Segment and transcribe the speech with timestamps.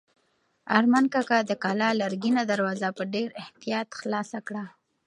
[0.77, 4.63] ارمان کاکا د کلا لرګینه دروازه په ډېر احتیاط خلاصه کړه.